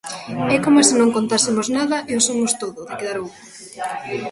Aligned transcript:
É 0.55 0.57
coma 0.65 0.81
se 0.89 0.95
non 1.01 1.13
contásemos 1.17 1.67
nada 1.77 1.97
e 2.11 2.13
o 2.19 2.21
somos 2.27 2.51
todo, 2.61 2.87
declarou. 2.91 3.27